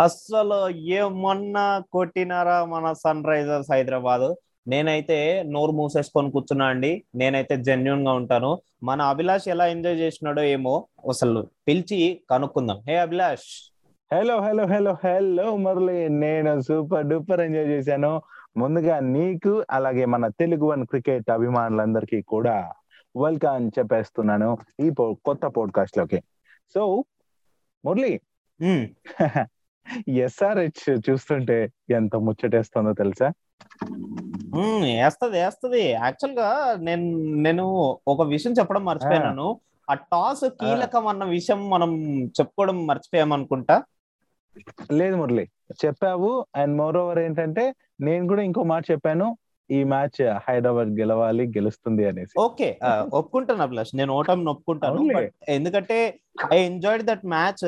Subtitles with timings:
[0.00, 4.34] అస్సలు ఏమన్నా కొట్టినారా మన సన్ రైజర్స్ హైదరాబాద్?
[4.68, 7.04] నేనైతే నోరు మూసేసుకొని కూర్చున్నా అండి.
[7.14, 8.58] నేనైతే జెన్యున్గా ఉంటాను.
[8.82, 12.82] మన అభిలాష్ ఎలా ఎంజాయ్ చేసినాడో ఏమో అసలు పిలిచి కనుక్కుందాం.
[12.88, 13.72] Hey Abhilash.
[14.14, 16.08] Hello hello hello hello Murali.
[16.08, 18.22] నేను సూపర్ డూపర్ ఎంజాయ్ చేశాను.
[18.56, 22.72] ముందుగా నీకు అలాగే మన తెలుగు వన్ క్రికెట్ అభిమానులందరికీ కూడా
[23.22, 26.22] వెల్కమ్ చెప్పేస్తున్నాను ఈ పో- కొత్త పోడ్కాస్ట్లోకి.
[26.74, 27.04] సో
[27.84, 28.20] మురళి.
[30.08, 33.32] ఎస్ఆర్హెచ్ చూస్తుంటే ఎంత ముచ్చటేస్తుందో తెలుసా?
[34.82, 37.64] వేస్తది వేస్తది యాక్చువల్గా నేను నేను
[38.08, 39.94] ఒక విషయం చెప్పడం మర్చిపోయాను ఆ.
[39.94, 41.90] టాస్ కీలకం అన్న విషయం మనం
[42.24, 43.82] చెప్పుకోవడం మర్చిపోయామనుకుంటా?
[44.92, 45.48] లేదు మురళి
[45.86, 46.46] చెప్పావు.
[46.56, 49.36] అండ్ మోర్ ఓవర్ ఏంటంటే నేను కూడా ఇంకో మాట చెప్పాను.
[49.76, 52.34] ఈ మ్యాచ్ హైదరాబాద్ గెలవాలి గెలుస్తుంది అనేసి.
[52.46, 52.68] ఓకే
[53.18, 53.92] ఒప్పుకుంటాను అభిలాష్.
[54.00, 55.02] నేను ఓటమి ఒప్పుకుంటాను
[55.56, 55.98] ఎందుకంటే
[56.54, 57.64] ఐ ఎంజాయ్డ్ దట్ మ్యాచ్.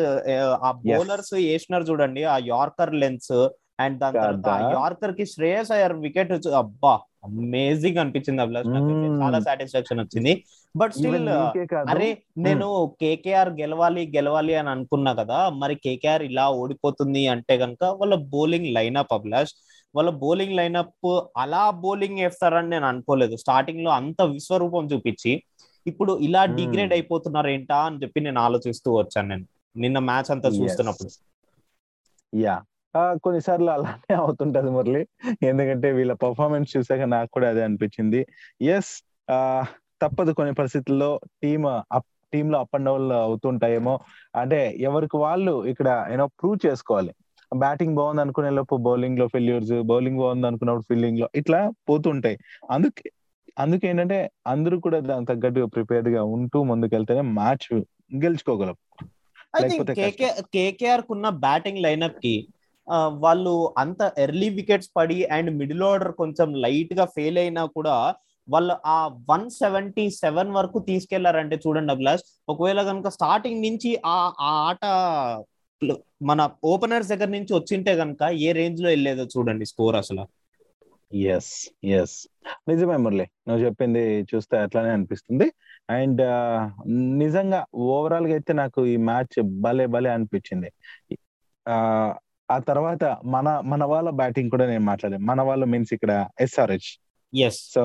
[0.67, 3.35] ఆ బౌలర్స్ వేసినారు చూడండి ఆ యార్కర్ లెన్స్
[3.83, 6.95] అండ్ దాని తర్వాత యార్కర్కి శ్రేయస్ అయ్యర్ వికెట్ అబ్బా
[7.27, 8.69] అమేజింగ్ అనిపించింది అభిలాష్.
[9.23, 10.33] చాలా సాటిస్ఫాక్షన్ వచ్చింది.
[10.75, 11.29] బట్ స్టిల్
[11.93, 12.09] అరే
[12.47, 12.67] నేను
[13.03, 19.15] కేకేఆర్ గెలవాలి గెలవాలి అని అనుకున్నా కదా మరి కేకేఆర్ ఇలా ఓడిపోతుంది అంటే గనుక వాళ్ళ బౌలింగ్ లైనప్
[19.19, 19.53] అభిలాష్.
[19.95, 23.37] వాళ్ళ బౌలింగ్ లైనప్ అలా బౌలింగ్ వేస్తారని నేను అనుకోలేదు.
[23.37, 25.33] స్టార్టింగ్లో అంత విశ్వరూపం చూపించి
[25.87, 26.45] ఇప్పుడు ఇలా.
[26.45, 30.49] డిగ్రేడ్ అయిపోతున్నారు ఏంటా అని చెప్పి నేను ఆలోచిస్తూ వచ్చాను నేను నిన్న మ్యాచ్ అంతా.
[30.49, 31.11] చూస్తున్నప్పుడు.
[32.35, 32.63] యా
[33.25, 35.03] కొన్నిసార్లు అలానే అవుతుంటది మురళి.
[35.43, 38.21] ఎందుకంటే వీళ్ళ పర్ఫార్మెన్స్ చూసాక నాకు కూడా అదే అనిపించింది.
[38.63, 38.93] ఎస్
[40.03, 43.95] తప్పదు కొన్ని పరిస్థితుల్లో టీమ్ అప్ టీమ్లో అప్ అండ్ డౌన్ అవుతుంటాయేమో.
[44.37, 47.13] అంటే ఎవరికి వాళ్ళు ఇక్కడ యూనో ప్రూవ్ చేసుకోవాలి.
[47.53, 52.37] బ్యాటింగ్ బాగుంది అనుకునే లోపు బౌలింగ్లో ఫెయిల్యూర్స్ బౌలింగ్ బాగుంది అనుకున్నప్పుడు ఫీల్డింగ్లో ఇట్లా పోతుంటాయి.
[52.71, 53.11] అందుకే
[53.59, 57.69] అందుకే ఏంటంటే అందరూ కూడా దానికి తగ్గట్టుగా ప్రిపేర్డ్గా ఉంటూ ముందుకెళ్తేనే మ్యాచ్
[58.15, 58.77] గెలుచుకోగలం.
[60.55, 62.35] కేకేఆర్ కున్న బ్యాటింగ్ లైనప్కి
[63.15, 67.97] వాళ్ళు అంత ఎర్లీ వికెట్స్ పడి అండ్ మిడిల్ ఆర్డర్ కొంచెం లైట్గా ఫెయిల్ అయినా కూడా
[68.49, 68.99] వాళ్ళు ఆ
[69.31, 72.25] వన్ సెవెంటీ సెవెన్ వరకు తీసుకెళ్ళారంటే చూడండి అభిలాష్.
[72.49, 74.85] ఒకవేళ కనుక స్టార్టింగ్ నుంచి ఆ ఆ ఆట
[76.23, 80.25] మన ఓపెనర్స్ దగ్గర నుంచి వచ్చింటే కనుక ఏ రేంజ్లో వెళ్ళేదో చూడండి స్కోర్ అసలు.
[81.15, 82.29] ఎస్ ఎస్
[82.69, 85.53] నిజమే మురళి నువ్వు చెప్పింది చూస్తే అట్లానే అనిపిస్తుంది.
[85.91, 86.23] అండ్
[87.19, 90.73] నిజంగా ఓవరాల్గా అయితే నాకు ఈ మ్యాచ్ భలే భలే అనిపించింది.
[91.69, 92.15] ఆ
[92.51, 95.25] ఆ తర్వాత మన మన వాళ్ళ బ్యాటింగ్ కూడా నేను మాట్లాడాను.
[95.25, 96.91] మన వాళ్ళు మీన్స్ ఇక్కడ ఎస్ఆర్హెచ్
[97.33, 97.85] ఎస్ సో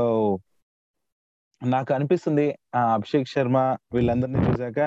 [1.61, 4.79] నాకు అనిపిస్తుంది ఆ అభిషేక్ శర్మ వీళ్ళందరినీ చూసాక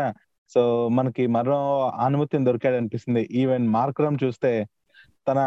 [0.55, 1.59] సో మనకి మరో
[2.07, 4.53] అనుమతిని దొరికాడు అనిపిస్తుంది ఈవెన్ మార్క్రమ్ చూస్తే
[5.29, 5.39] తన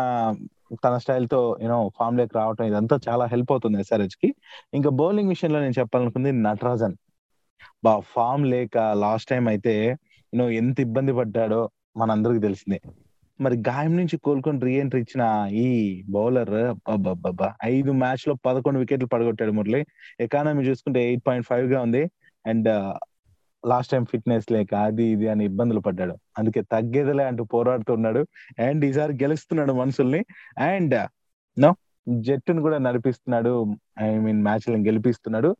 [0.84, 4.30] తన స్టైల్తో యూనో ఫామ్ లేక్ రావటం ఇదంతా చాలా హెల్ప్ అవుతుంది ఎస్ఆర్హెచ్కి
[4.74, 6.96] ఇంకా బౌలింగ్ విషయంలో నేను చెప్పాలనుకుంది నటరాజన్.
[7.86, 9.74] బా ఫామ్ లేక లాస్ట్ టైం అయితే
[10.34, 11.62] యూనో ఎంత ఇబ్బంది పడ్డాడో
[11.98, 12.80] మనందరికి తెలిసిందే.
[13.40, 15.24] మరి గాయం నుంచి కోలుకొని రీఎంట్రీ ఇచ్చిన
[15.64, 15.68] ఈ
[16.10, 16.54] బౌలర్
[17.66, 19.82] ఐదు మ్యాచ్లో పదకొండు వికెట్లు పడగొట్టాడు మురళి.
[20.20, 22.04] ఎకానమీ చూసుకుంటే ఎయిట్ పాయింట్ ఫైవ్గా ఉంది.
[22.46, 22.70] అండ్
[23.66, 26.16] లాస్ట్ టైం ఫిట్నెస్ లేక అది ఇది అని ఇబ్బందులు పడ్డాడు.
[26.38, 28.28] అందుకే తగ్గేదిలే అంటూ పోరాడుతున్నాడు
[28.60, 30.26] అండ్ ఈసారి గెలుస్తున్నాడు మనుషుల్ని.
[30.58, 30.96] అండ్
[31.60, 31.76] నో
[32.10, 33.76] జట్టును కూడా నడిపిస్తున్నాడు.
[34.00, 35.56] ఐ మీన్ మ్యాచ్లను గెలిపిస్తున్నాడు.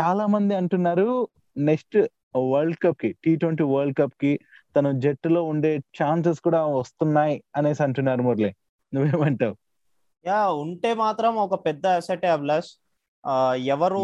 [0.00, 1.96] చాలా మంది అంటున్నారు నెక్స్ట్
[2.36, 4.38] వరల్డ్ కప్కి టీ ట్వంటీ వరల్డ్ కప్కి
[4.76, 8.54] తన జట్టులో ఉండే ఛాన్సెస్ కూడా వస్తున్నాయి అనేసి అంటున్నారు మురళి.
[8.94, 9.56] నువ్వేమంటావు?
[10.26, 12.70] యా ఉంటే మాత్రం ఒక పెద్ద అసెట్ అభిలాష్.
[13.56, 14.02] ఎవరు.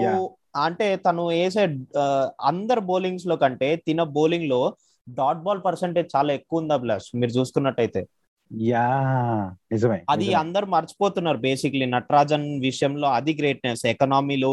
[0.64, 1.64] అంటే తను వేసే
[2.50, 4.60] అందరు బౌలింగ్స్లో కంటే తిన బౌలింగ్లో
[5.06, 7.08] డాట్ బాల్ పర్సంటేజ్ చాలా ఎక్కువ ఉంది అభిలాష్?
[7.20, 8.00] మీరు చూసుకున్నట్టయితే.
[8.50, 8.86] యా
[9.72, 10.26] నిజమే అది.
[10.42, 14.50] అందరు మర్చిపోతున్నారు బేసిక్లీ నటరాజన్ విషయంలో అది గ్రేట్నెస్ ఎకనామీలో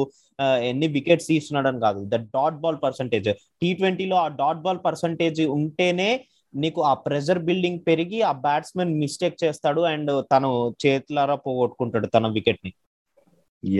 [0.70, 2.00] ఎన్ని వికెట్స్ తీస్తున్నాడని కాదు.
[2.14, 3.30] The dot ball percentage
[3.62, 6.10] T ట్వంటీలో ఆ డాట్ బాల్ పర్సంటేజ్ ఉంటేనే
[6.54, 10.50] నీకు ఆ ప్రెజర్ బిల్డింగ్ పెరిగి ఆ బ్యాట్స్మెన్ మిస్టేక్ చేస్తాడు అండ్ తను
[10.84, 12.72] చేతులారా పోగొట్టుకుంటాడు తన వికెట్ని.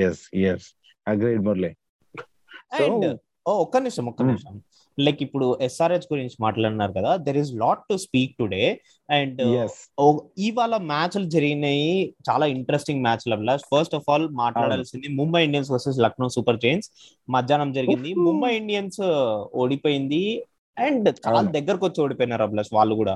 [0.04, 0.68] Yes yes
[1.08, 1.72] agreed Murali
[2.74, 3.06] and
[3.46, 4.30] ఓ ఒక్క నిమిషం ఒక్క Hmm.
[4.30, 4.56] నిమిషం
[4.98, 8.66] లైక్ ఇప్పుడు ఎస్ఆర్హెచ్ గురించి మాట్లాడినారు కదా there is lot to speak today
[9.10, 9.40] and
[10.46, 11.88] ఇవాళ మ్యాచ్లు జరిగినాయి
[12.28, 16.90] చాలా ఇంట్రెస్టింగ్ మ్యాచ్లు అభిలాష్ ఫస్ట్ ఆఫ్ ఆల్ మాట్లాడాల్సింది Mumbai Indians versus Lucknow super giants
[17.28, 18.12] మధ్యాహ్నం జరిగింది.
[18.28, 19.02] ముంబై ఇండియన్స్
[19.56, 20.22] ఓడిపోయింది
[20.78, 21.42] అండ్ చాలా.
[21.58, 23.16] దగ్గరకు వచ్చి ఓడిపోయినారు అభిలాష్ వాళ్ళు కూడా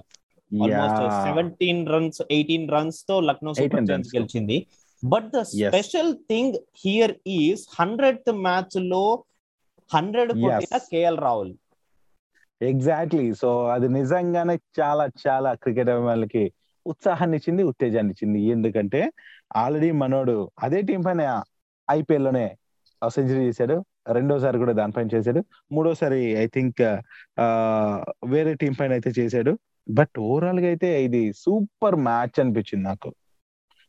[0.52, 4.12] ఆల్మోస్ట్ సెవెంటీన్ రన్స్ ఎయిటీన్ రన్స్తో లక్నో 18 సూపర్ జైన్స్.
[4.16, 4.58] గెలిచింది
[5.04, 5.40] but the.
[5.54, 6.54] Special thing
[6.86, 9.04] here is hundred మ్యాచ్లో
[9.94, 10.78] హండ్రెడ్ కొట్టిన.
[10.92, 11.54] కేఎల్ రాహుల్.
[12.62, 16.44] ఎగ్జాక్ట్లీ సో అది నిజంగానే చాలా చాలా క్రికెట్ అభిమానులకి
[16.86, 18.40] ఉత్సాహాన్ని ఇచ్చింది ఉత్తేజాన్ని ఇచ్చింది.
[18.56, 19.02] ఎందుకంటే
[19.56, 20.36] ఆల్రెడీ మనోడు
[20.66, 21.24] అదే టీం పైన
[21.88, 22.46] ఐపీఎల్లోనే
[23.02, 23.76] సెంచరీ చేశాడు.
[24.18, 25.42] రెండోసారి కూడా దానిపైన చేశాడు.
[25.72, 26.82] మూడోసారి ఐ థింక్
[28.34, 29.54] వేరే టీం పైన అయితే చేశాడు.
[29.90, 33.10] బట్ ఓవరాల్గా అయితే ఇది సూపర్ మ్యాచ్ అనిపించింది నాకు.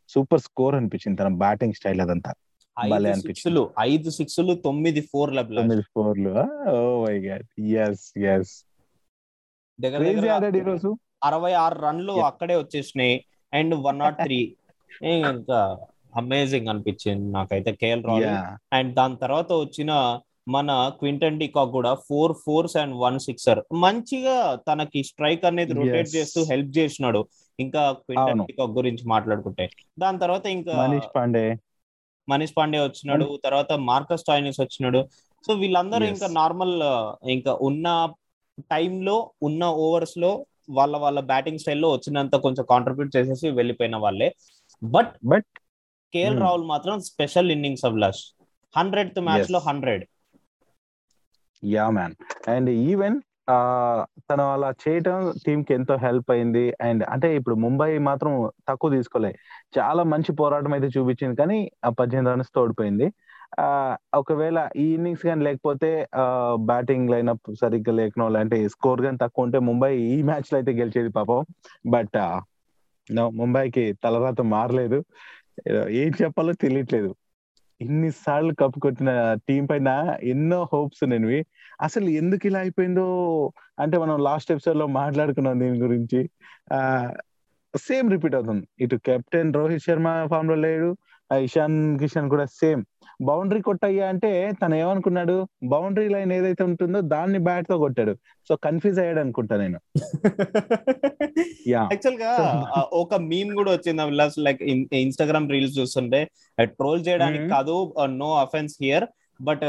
[0.08, 2.32] సూపర్ స్కోర్ అనిపించింది తన బ్యాటింగ్ స్టైల్ అదంతా.
[3.14, 6.30] సిక్స్లు ఐదు సిక్స్లు తొమ్మిది ఫోర్ల తొమ్మిది ఫోర్లు.
[6.70, 7.60] Oh my god.
[7.60, 8.64] Yes yes
[9.80, 12.12] దగ్గర క్రేజీ దగ్గర ఆడాడు ఈ రోజు అరవై ఆరు రన్లు.
[12.12, 13.24] అక్కడే వచ్చేసినాయి.
[13.54, 14.56] And one not three.
[15.02, 15.78] ఇంకా
[16.16, 22.76] అమేజింగ్ అనిపించింది నాకైతే కేఎల్ రాహుల్ అండ్ దాని తర్వాత వచ్చిన మన క్వింటన్ డికాక్ కూడా four fours
[22.76, 23.60] and one sixer.
[23.72, 26.16] మంచిగా తనకి స్ట్రైక్ అనేది రొటేట్.
[26.16, 27.28] చేస్తూ హెల్ప్ చేసినాడు.
[27.60, 28.46] ఇంకా క్వింటన్.
[28.46, 29.70] డికాక్ గురించి మాట్లాడుకుంటే.
[29.98, 31.56] దాని తర్వాత ఇంకా మనీష్ పాండే.
[32.28, 35.08] మనీష్ పాండే వచ్చినాడు తర్వాత మార్కస్ టాయినిస్ వచ్చినాడు.
[35.46, 36.06] సో వీళ్ళందరూ.
[36.06, 36.82] ఇంకా నార్మల్
[37.28, 38.12] ఇంకా ఉన్న
[38.60, 44.34] టైంలో ఉన్న ఓవర్స్లో వాళ్ళ వాళ్ళ బ్యాటింగ్ స్టైల్లో వచ్చినంత కొంచెం కాంట్రిబ్యూట్ చేసేసి వెళ్ళిపోయిన వాళ్ళే.
[44.82, 45.46] But but
[46.14, 46.42] KL Hmm.
[46.42, 48.22] Rahul మాత్రం special innings Abhilash
[48.76, 49.50] hundred match.
[49.50, 50.04] లో hundred
[51.64, 52.14] ya man
[52.50, 53.20] and even
[54.30, 56.72] తను అలా చేయటం టీమ్కి ఎంతో హెల్ప్ అయింది.
[56.80, 59.32] అండ్ అంటే ఇప్పుడు ముంబై మాత్రం తక్కువ తీసుకోలే.
[59.72, 61.36] చాలా మంచి పోరాటం అయితే చూపించింది.
[61.36, 63.06] కానీ ఆ పద్దెనిమిది రన్స్ తోడిపోయింది.
[63.60, 63.66] ఆ
[64.14, 65.90] ఒకవేళ ఈ ఇన్నింగ్స్ కానీ లేకపోతే
[66.70, 71.40] బ్యాటింగ్ లైనప్ సరిగ్గా లేకనో లేదంటే స్కోర్ కానీ తక్కువ ఉంటే ముంబై ఈ మ్యాచ్లో అయితే గెలిచేది పాపం.
[71.88, 72.18] బట్
[73.10, 74.98] నో ముంబైకి తలరాత మారలేదు.
[76.00, 77.10] ఏం చెప్పాలో తెలియట్లేదు.
[77.80, 79.10] ఇన్నిసార్లు కప్పు కొట్టిన
[79.48, 79.90] టీం పైన
[80.24, 81.40] ఎన్నో హోప్స్ ఉన్నవి.
[81.80, 83.04] అసలు ఎందుకు ఇలా అయిపోయిందో
[83.78, 86.20] అంటే మనం లాస్ట్ ఎపిసోడ్లో మాట్లాడుకున్నాం దీని గురించి.
[86.72, 86.78] ఆ
[87.74, 88.68] సేమ్ రిపీట్ అవుతుంది.
[88.80, 90.88] ఇటు కెప్టెన్ రోహిత్ శర్మ ఫామ్లో లేడు
[91.30, 92.82] ఇషాన్ కిషన్ కూడా సేమ్
[93.22, 95.34] బౌండరీ కొట్టయ్యా అంటే తను ఏమనుకున్నాడు?
[95.64, 98.12] బౌండరీ లైన్ ఏదైతే ఉంటుందో దాన్ని బ్యాట్తో కొట్టాడు.
[98.48, 99.78] సో కన్ఫ్యూజ్ అయ్యాడు అనుకుంటా నేను.
[101.68, 102.32] యా యాక్చువల్గా
[102.92, 104.62] ఒక మీమ్ కూడా వచ్చింది అభిలాష్ లైక్
[105.02, 106.20] ఇన్స్టాగ్రామ్ రీల్స్ చూస్తుంటే
[106.58, 107.50] ట్రోల్ చేయడానికి Mhm.
[107.50, 109.06] కాదు no offence here
[109.42, 109.64] but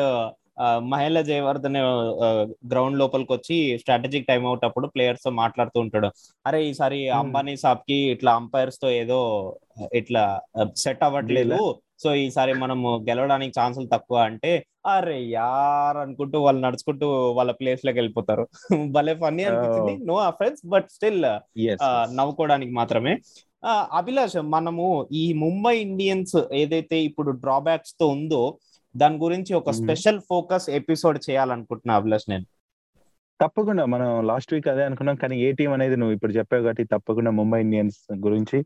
[0.90, 1.78] Mahela Jayawardene
[2.72, 6.10] ground లోపలికి వచ్చి స్ట్రాటజిక్ టైం అవుట్ అప్పుడు ప్లేయర్స్తో మాట్లాడుతూ ఉంటాడు.
[6.48, 7.18] అరే ఈసారి Hmm.
[7.20, 9.20] అంబానీ సాబ్కి ఇట్లా అంపైర్స్తో ఏదో
[9.94, 10.24] ఇట్లా
[10.78, 11.60] సెట్ అవ్వట్లేదు.
[12.00, 14.52] సో ఈసారి మనము గెలవడానికి ఛాన్సులు తక్కువ అంటే
[14.86, 18.44] అరే యార్ అనుకుంటూ వాళ్ళు నడుచుకుంటూ వాళ్ళ ప్లేస్లోకి వెళ్ళిపోతారు.
[18.96, 19.94] భలే ఫన్నీ అనిపించింది.
[20.06, 21.22] నో అఫెన్స్ బట్ స్టిల్
[22.18, 23.14] నవ్వుకోవడానికి మాత్రమే.
[23.92, 28.42] అభిలాష్ మనము ఈ ముంబై ఇండియన్స్ ఏదైతే ఇప్పుడు డ్రాబ్యాక్స్తో ఉందో
[28.96, 29.70] దాని గురించి ఒక.
[29.72, 32.46] స్పెషల్ ఫోకస్ ఎపిసోడ్ చేయాలనుకుంటున్నా అభిలాష్ నేను
[33.40, 37.32] తప్పకుండా మనం లాస్ట్ వీక్ అదే అనుకున్నాం కానీ ఏ టీం అనేది నువ్వు ఇప్పుడు చెప్పావు కాబట్టి తప్పకుండా
[37.32, 38.58] ముంబై ఇండియన్స్ గురించి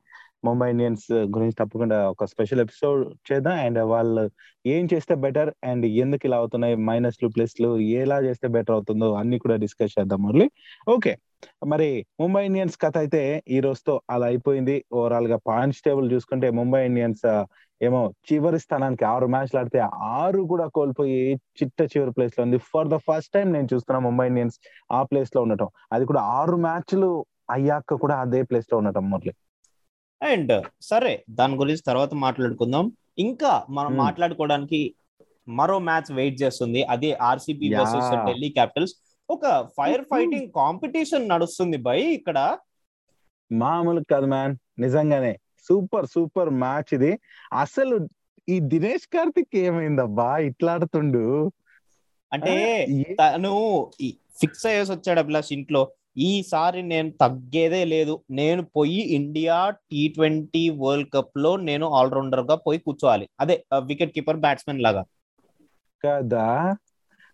[0.44, 1.06] ముంబై ఇండియన్స్
[1.36, 3.02] గురించి తప్పకుండా ఒక స్పెషల్ ఎపిసోడ్
[3.32, 3.58] చేద్దాం.
[3.66, 4.24] అండ్ వాళ్ళు
[4.66, 6.76] ఏం చేస్తే బెటర్ అండ్ ఎందుకు ఇలా అవుతున్నాయి?
[6.90, 10.48] మైనస్లు ప్లస్లు ఎలా చేస్తే బెటర్ అవుతుందో అన్ని కూడా డిస్కస్ చేద్దాం మురళి.
[10.90, 11.14] ఓకే
[11.68, 14.76] మరి ముంబై ఇండియన్స్ కథ అయితే ఈ రోజుతో అలా అయిపోయింది.
[14.94, 17.26] ఓవరాల్గా పాయింట్స్ టేబుల్ చూసుకుంటే ముంబై ఇండియన్స్
[17.82, 19.80] ఏమో చివరి స్థానానికి ఆరు మ్యాచ్లు ఆడితే
[20.20, 21.18] ఆరు కూడా కోల్పోయి
[21.60, 22.58] చిట్ట చివరి ప్లేస్లో ఉంది.
[22.72, 24.58] ఫర్ ద ఫస్ట్ టైం నేను చూస్తున్నా ముంబై ఇండియన్స్
[24.92, 25.70] ఆ ప్లేస్లో ఉండటం.
[25.94, 27.10] అది కూడా ఆరు మ్యాచ్లు
[27.50, 29.34] అయ్యాక కూడా అదే ప్లేస్లో ఉండటం మురళి.
[30.24, 32.92] అండ్ సరే దాని గురించి తర్వాత మాట్లాడుకుందాం.
[33.18, 33.98] ఇంకా మనం Hmm.
[33.98, 34.96] మాట్లాడుకోవడానికి
[35.48, 36.84] మరో మ్యాచ్ వెయిట్ చేస్తుంది.
[36.84, 37.74] అదే ఆర్సీబీ.
[37.74, 38.96] వర్సెస్ ఢిల్లీ క్యాపిటల్స్
[39.30, 42.58] ఒక ఫైర్ ఫైటింగ్ కాంపిటీషన్ నడుస్తుంది బై ఇక్కడ.
[43.52, 45.40] మామూలు కాదు మ్యాన్ నిజంగానే
[45.70, 47.20] సూపర్ సూపర్ మ్యాచ్ ఇది.
[47.54, 48.10] అసలు
[48.50, 50.38] ఈ దినేష్ కార్తిక్ ఏమైందబ్బా?
[50.38, 51.52] ఇట్లా ఆడుతుండు.
[52.34, 53.92] అంటే తను
[54.40, 55.92] ఫిక్స్ అయ్యేసి వచ్చాడు అభిలాష్ ఇంట్లో.
[56.18, 58.22] ఈసారి నేను తగ్గేదే లేదు.
[58.32, 63.30] నేను పోయి ఇండియా టీ ట్వంటీ వరల్డ్ కప్లో నేను ఆల్రౌండర్గా పోయి కూర్చోవాలి.
[63.40, 65.04] అదే వికెట్ కీపర్ బ్యాట్స్మెన్ లాగా.
[66.06, 66.76] కదా?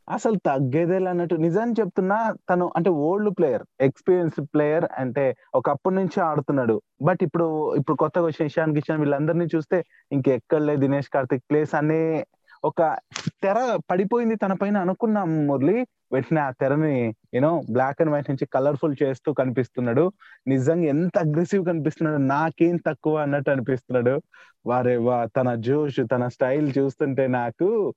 [0.09, 6.81] అసలు తగ్గేదేలే అన్నట్టు నిజాన్ని చెప్తున్నా తను అంటే ఓల్డ్ ప్లేయర్ ఎక్స్పీరియన్స్ ప్లేయర్ అంటే ఒకప్పటి నుంచి ఆడుతున్నాడు.
[7.01, 12.25] బట్ ఇప్పుడు ఇప్పుడు కొత్తగా వచ్చిన ఇషాన్ కిషన్ వీళ్ళందరినీ చూస్తే ఇంకెక్కడలే దినేష్ కార్తిక్ ప్లేస్ అనే
[12.63, 12.97] ఒక
[13.43, 15.85] తెర పడిపోయింది తన పైన అనుకున్నాం మురళి.
[16.13, 20.11] వెంటనే ఆ తెరని you know black and white నుంచి కలర్ఫుల్ చేస్తూ కనిపిస్తున్నాడు.
[20.47, 24.21] నిజంగా ఎంత అగ్రెసివ్ కనిపిస్తున్నాడు నాకేం తక్కువ అన్నట్టు అనిపిస్తున్నాడు.
[24.65, 27.93] వారే వా తన జోష్ తన స్టైల్ చూస్తుంటే నాకు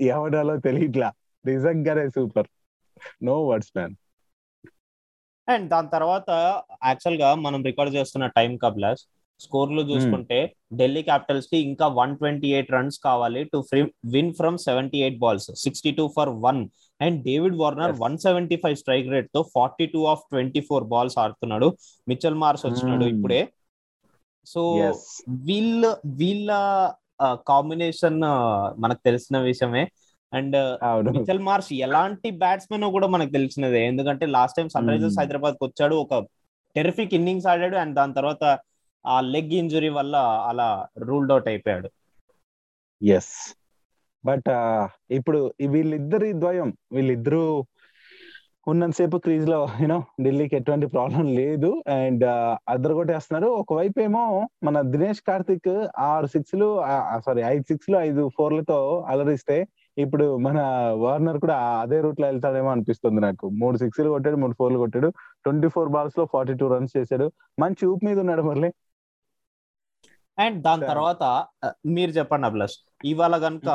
[0.00, 1.12] ఎవడాలో తెలియట్లా.
[1.46, 2.46] నిజంగానే super
[3.22, 3.94] no words man
[5.48, 6.30] and దాని తర్వాత
[6.84, 9.02] యాక్చువల్గా మనం రికార్డ్ చేస్తున్న టైం కబ్లాస్
[9.40, 13.64] స్కోర్లు చూసుకుంటే ఢిల్లీ క్యాపిటల్స్కి ఇంకా వన్ ట్వంటీ ఎయిట్ రన్స్ కావాలి to
[14.06, 16.68] win from seventy eight balls sixty two for one.
[17.00, 17.94] And David Warner.
[17.98, 21.76] One seventy five strike రేట్తో forty two of twenty four balls ఆడుతున్నాడు.
[22.08, 23.04] మిచల్ మార్స్ వచ్చినాడు.
[23.04, 23.48] ఇప్పుడే.
[24.46, 24.62] So
[25.28, 26.50] వీళ్ళ వీళ్ళ
[27.22, 28.20] combination
[28.78, 29.88] మనకు తెలిసిన విషయమే.
[30.32, 30.56] And
[31.10, 33.86] Mitchell Marsh ఎలాంటి బ్యాట్స్మెన్ కూడా మనకు తెలిసినదే.
[33.86, 35.18] ఎందుకంటే లాస్ట్ టైం సన్ రైజర్స్.
[35.18, 35.94] హైదరాబాద్కి వచ్చాడు.
[35.94, 36.14] ఒక
[36.76, 37.76] టెరిఫిక్ ఇన్నింగ్స్ ఆడాడు.
[37.76, 38.44] అండ్ దాని తర్వాత
[39.06, 40.16] ఆ లెగ్ ఇంజురీ వల్ల
[40.48, 41.90] అలా రూల్డ్ అవుట్ అయిపోయాడు.
[43.02, 43.54] ఎస్
[44.26, 44.50] బట్
[45.10, 47.64] ఇప్పుడు వీళ్ళిద్దరి ద్వయం వీళ్ళిద్దరూ
[48.68, 51.82] ఉన్నంతసేపు క్రీజ్లో యూనో ఢిల్లీకి ఎటువంటి ప్రాబ్లం లేదు.
[51.88, 52.24] అండ్
[52.68, 56.68] అద్దరు కొట్టేస్తున్నారు ఒకవైపు ఏమో మన దినేష్ కార్తిక్ ఆరు సిక్స్లు
[57.26, 59.66] సారీ ఐదు సిక్స్లు ఐదు ఫోర్లతో అలరిస్తే
[59.98, 60.60] ఇప్పుడు మన
[60.98, 63.48] వార్నర్ కూడా అదే రూట్లో వెళ్తాడేమో అనిపిస్తుంది నాకు.
[63.48, 65.08] మూడు సిక్స్లు కొట్టాడు మూడు ఫోర్లు కొట్టాడు.
[65.44, 67.32] ట్వంటీ ఫోర్ బాల్స్లో ఫార్టీ టూ రన్స్ చేశాడు.
[67.60, 68.72] మంచి ఊపు మీద ఉన్నాడు మురళి.
[70.38, 71.22] అండ్ దాని తర్వాత
[71.86, 72.76] మీరు చెప్పండి అభిలాష్.
[73.04, 73.68] ఇవాళ కనుక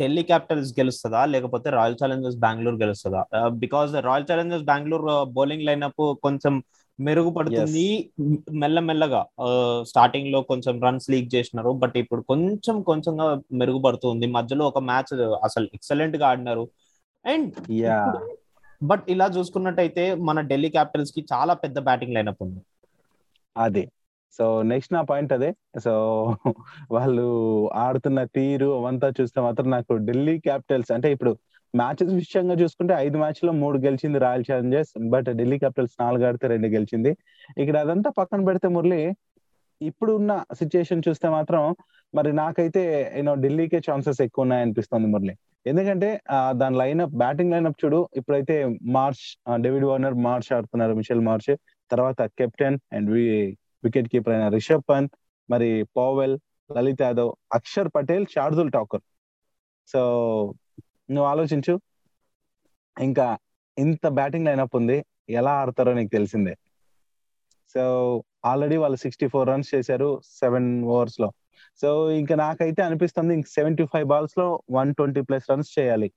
[0.00, 1.20] ఢిల్లీ క్యాపిటల్స్ గెలుస్తుందా?
[1.24, 3.22] లేకపోతే Royal Challengers Bengaluru గెలుస్తుందా?
[3.64, 6.54] Because royal challengers Bengaluru bowling lineup కొంచెం
[6.98, 7.86] మెరుగుపడుతుంది.
[8.62, 9.20] మెల్లమెల్లగా
[9.88, 11.70] స్టార్టింగ్లో కొంచెం రన్స్ లీక్ చేసినారు.
[11.82, 14.26] బట్ ఇప్పుడు కొంచెం కొంచెంగా మెరుగుపడుతుంది.
[14.36, 15.12] మధ్యలో ఒక మ్యాచ్
[15.44, 16.64] అసలు ఎక్సలెంట్గా ఆడినారు.
[17.24, 17.52] అండ్
[18.82, 22.60] బట్ ఇలా చూసుకున్నట్టయితే మన ఢిల్లీ క్యాపిటల్స్కి చాలా పెద్ద బ్యాటింగ్ లైనప్ ఉంది.
[23.56, 23.84] అదే.
[24.36, 25.50] సో నెక్స్ట్ నా పాయింట్ అదే.
[25.84, 25.92] సో
[26.90, 27.26] వాళ్ళు
[27.74, 31.32] ఆడుతున్న తీరు అవంతా చూస్తే మాత్రం నాకు ఢిల్లీ క్యాపిటల్స్ అంటే ఇప్పుడు
[31.74, 36.68] మ్యాచెస్ విషయంగా చూసుకుంటే ఐదు మ్యాచ్లో మూడు గెలిచింది royal challengers but Delhi capitals నాలుగు ఆడితే రెండు
[36.76, 37.10] గెలిచింది.
[37.58, 39.00] ఇక్కడ అదంతా పక్కన పెడితే మురళి
[39.80, 41.62] ఇప్పుడు ఉన్న సిచ్యుయేషన్ చూస్తే మాత్రం
[42.14, 42.82] మరి నాకైతే
[43.18, 45.34] యూనో ఢిల్లీకే ఛాన్సెస్ ఎక్కువ ఉన్నాయనిపిస్తుంది మురళి.
[45.66, 46.08] ఎందుకంటే
[46.52, 48.56] దాని లైన్అప్ బ్యాటింగ్ లైనప్ చూడు ఇప్పుడైతే
[48.96, 49.22] మార్చ్
[49.62, 51.50] డేవిడ్ వార్నర్ మార్చ్ ఆడుతున్నారు మిషెల్ మార్చ్
[51.90, 53.10] తర్వాత కెప్టెన్ అండ్
[53.84, 55.12] వికెట్ కీపర్ అయిన రిషబ్ పంత్
[55.50, 56.38] మరి పోవెల్
[56.76, 59.02] లలిత్ యాదవ్ అక్షర్ పటేల్ శార్దుల్ ఠాకూర్
[59.88, 60.00] సో
[61.10, 61.80] నువ్వు ఆలోచించు.
[63.00, 63.38] ఇంకా
[63.78, 65.04] ఇంత బ్యాటింగ్ లైనప్ ఉంది.
[65.28, 66.56] ఎలా ఆడతారో నీకు తెలిసిందే.
[67.74, 67.82] సో
[68.44, 71.32] ఆల్రెడీ వాళ్ళు సిక్స్టీ ఫోర్ రన్స్ చేశారు సెవెన్ ఓవర్స్లో.
[71.80, 76.12] సో ఇంకా నాకైతే అనిపిస్తుంది ఇంక సెవెంటీ ఫైవ్ బాల్స్లో వన్ ట్వంటీ ప్లస్ రన్స్ చేయాలి.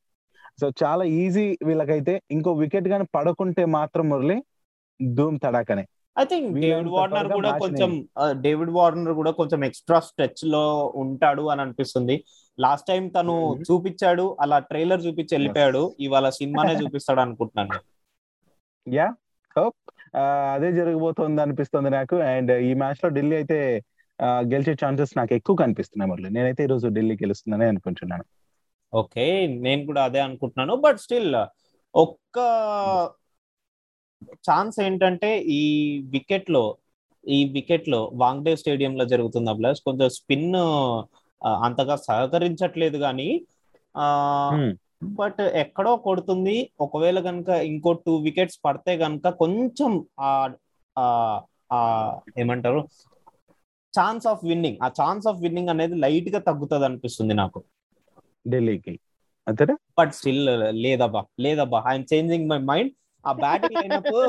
[0.61, 2.21] సో చాలా ఈజీ వీళ్ళకైతే.
[2.31, 4.43] ఇంకో వికెట్ కానీ పడకుంటే మాత్రం మురళి
[5.13, 5.87] ధూమ్ తడాకనే.
[6.15, 7.91] ఐ థింక్ డేవిడ్ వార్నర్ కూడా కొంచెం
[8.45, 10.63] డేవిడ్ వార్నర్ కూడా కొంచెం ఎక్స్ట్రా స్ట్రెచ్లో
[11.03, 12.15] ఉంటాడు అని అనిపిస్తుంది.
[12.57, 13.35] లాస్ట్ టైం తను
[13.67, 17.79] చూపించాడు అలా ట్రైలర్ చూపించి వెళ్ళిపోయాడు ఇవాళ సినిమానే చూపిస్తాడు అనుకుంటున్నాను.
[18.87, 19.07] యా
[19.55, 19.77] హోప్
[20.55, 22.15] అదే జరగబోతోంది అనిపిస్తుంది నాకు.
[22.33, 23.59] అండ్ ఈ మ్యాచ్లో ఢిల్లీ అయితే
[24.53, 26.29] గెలిచే ఛాన్సెస్ నాకు ఎక్కువ కనిపిస్తున్నాయి మురళి.
[26.29, 28.25] నేనైతే ఈ రోజు ఢిల్లీ గెలుస్తుందని అనుకుంటున్నాను.
[28.93, 29.25] ఓకే
[29.65, 30.75] నేను కూడా అదే అనుకుంటున్నాను.
[30.85, 31.35] బట్ స్టిల్
[31.95, 32.37] ఒక్క
[34.47, 35.63] ఛాన్స్ ఏంటంటే ఈ
[36.09, 36.63] వికెట్లో
[37.23, 40.47] ఈ వికెట్లో వాంగ్డే స్టేడియం లో జరుగుతుంది అబ్లాస్ కొంచెం స్పిన్
[41.65, 43.29] అంతగా సహకరించట్లేదు కానీ
[45.19, 46.55] బట్ ఎక్కడో కొడుతుంది.
[46.79, 51.79] ఒకవేళ కనుక ఇంకో టూ వికెట్స్ పడితే కనుక కొంచెం ఆ
[52.41, 52.81] ఏమంటారు?
[53.93, 54.79] Chance of winning.
[54.85, 57.59] ఆ ఛాన్స్ ఆఫ్ విన్నింగ్ అనేది లైట్గా తగ్గుతుంది అనిపిస్తుంది నాకు.
[58.45, 58.93] ఢిల్లీకి.
[59.47, 59.75] అంతేనా?
[59.99, 60.43] బట్ స్టిల్
[60.83, 61.79] లేదబ్బా లేదబ్బా.
[61.91, 62.91] I'm changing my mind.
[63.25, 64.21] ఆ బ్యాటింగ్ అయినప్పుడు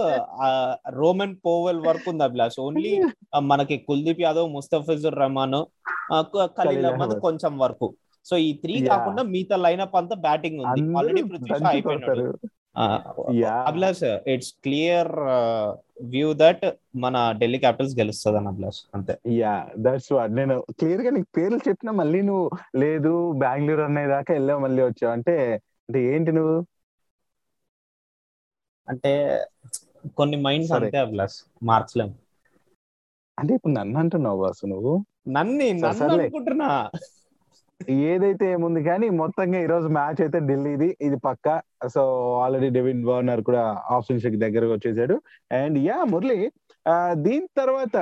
[1.00, 2.58] రోమన్ పోవెల్ వరకు ఉంది అభిలాష్.
[2.66, 2.92] ఓన్లీ
[3.52, 5.60] మనకి కుల్దీప్ యాదవ్ ముస్తఫిజుర్ రహమాన్
[6.58, 7.88] ఖలీల్ అహ్మద్ కొంచెం వరకు.
[8.26, 10.82] సో ఈ త్రీ కాకుండా మిగతా లైనప్ అంతా బ్యాటింగ్ ఉంది.
[10.98, 12.26] ఆల్రెడీ పృథ్వీ అయిపోయినాడు.
[13.70, 15.10] Abhilash it's clear
[16.12, 16.62] view that
[17.04, 18.80] మన ఢిల్లీ క్యాపిటల్స్ గెలుస్తుంది అని అభిలాష్.
[18.96, 19.14] అంతే.
[19.40, 19.54] యా
[19.86, 22.46] దట్స్ వాట్ నేను క్లియర్గా నీకు పేర్లు చెప్పినా మళ్ళీ నువ్వు
[22.84, 25.12] లేదు బెంగళూరు అనే దాకా వెళ్ళావు మళ్ళీ వచ్చావు.
[25.16, 25.36] అంటే
[25.88, 26.56] అంటే ఏంటి నువ్వు?
[28.92, 29.12] అంటే
[30.18, 32.14] కొన్ని మైండ్స్ అంతే అభిలాష్ మార్చలేము
[33.38, 34.92] అంటే ఇప్పుడు నన్ను అంటున్నావు బాసు నువ్వు.
[35.28, 35.64] నన్ను
[36.14, 36.68] అనుకుంటున్నా.
[38.12, 41.46] ఏదైతే ఏముంది కానీ మొత్తంగా ఈ రోజు మ్యాచ్ అయితే ఢిల్లీది ఇది పక్క.
[41.94, 42.02] సో
[42.42, 45.16] ఆల్రెడీ డెవిన్ వార్నర్ కూడా ఆఫ్ సెంచరీకి దగ్గరకు వచ్చేసాడు.
[45.52, 46.38] అండ్ యా మురళి
[47.24, 47.96] దీని తర్వాత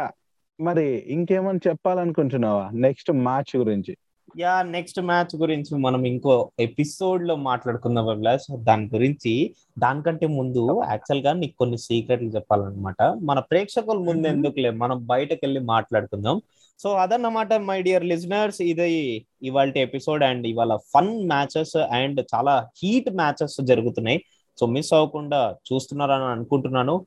[0.59, 2.65] మరి ఇంకేమని చెప్పాలనుకుంటున్నావా?
[2.87, 3.93] నెక్స్ట్ మ్యాచ్ గురించి.
[4.39, 8.57] యా నెక్స్ట్ మ్యాచ్ గురించి మనం ఇంకో ఎపిసోడ్లో మాట్లాడుకుందాం అభిలాష్.
[8.57, 13.03] దాని గురించి దానికంటే ముందు యాక్చువల్గా నీకు కొన్ని సీక్రెట్లు చెప్పాలన్నమాట.
[13.03, 16.43] మన ప్రేక్షకుల ముందు ఎందుకులే మనం బయటకు వెళ్ళి మాట్లాడుకుందాం.
[16.79, 23.11] సో అదన్నమాట మై డియర్ లిజనర్స్ ఇది ఇవాళ ఎపిసోడ్ అండ్ ఇవాళ ఫన్ మ్యాచెస్ అండ్ చాలా హీట్
[23.11, 24.25] మ్యాచెస్ జరుగుతున్నాయి.
[24.61, 27.07] సో మిస్ అవ్వకుండా చూస్తున్నారని అనుకుంటున్నాను.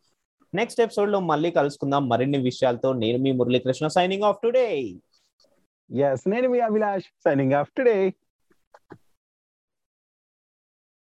[0.53, 2.09] నెక్స్ట్ ఎపిసోడ్లో మళ్ళీ కలుసుకుందాం.
[2.09, 4.81] మరిన్ని విషయాలతో నేను మీ Muralikrishna signing off today
[5.95, 8.15] Yes, Nenemi Avilash signing off today.